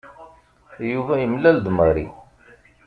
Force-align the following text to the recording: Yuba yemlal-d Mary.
Yuba 0.91 1.13
yemlal-d 1.17 1.65
Mary. 1.77 2.07